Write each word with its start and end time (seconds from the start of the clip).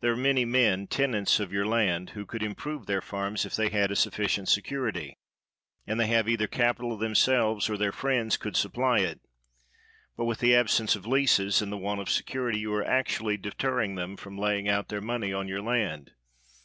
There 0.00 0.10
are 0.10 0.16
many 0.16 0.44
men, 0.44 0.88
tenants 0.88 1.38
of 1.38 1.52
your 1.52 1.64
land, 1.64 2.10
who 2.18 2.26
could 2.26 2.42
improve 2.42 2.86
their 2.86 3.00
farms 3.00 3.46
if 3.46 3.54
they 3.54 3.68
had 3.68 3.92
a 3.92 3.94
sufficient 3.94 4.48
security, 4.48 5.18
and 5.86 6.00
they 6.00 6.08
have 6.08 6.28
either 6.28 6.48
capital 6.48 6.98
themselves 6.98 7.70
or 7.70 7.76
their 7.76 7.92
friends 7.92 8.36
could 8.36 8.56
supply 8.56 8.98
it; 8.98 9.20
but 10.16 10.24
with 10.24 10.40
the 10.40 10.56
absence 10.56 10.96
of 10.96 11.06
leases, 11.06 11.62
and 11.62 11.70
the 11.70 11.78
want 11.78 12.00
of 12.00 12.10
security, 12.10 12.58
you 12.58 12.74
are 12.74 12.84
actually 12.84 13.36
deterring 13.36 13.94
them 13.94 14.16
from 14.16 14.36
laying 14.36 14.68
out 14.68 14.88
their 14.88 15.00
money 15.00 15.32
on 15.32 15.46
your 15.46 15.62
land. 15.62 16.10